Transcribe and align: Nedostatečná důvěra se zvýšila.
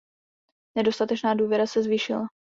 Nedostatečná 0.77 1.33
důvěra 1.33 1.67
se 1.67 1.83
zvýšila. 1.83 2.27